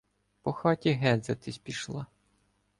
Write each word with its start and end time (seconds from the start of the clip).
По 0.41 0.53
хаті 0.53 0.89
гедзатись 0.91 1.57
пішла. 1.57 2.05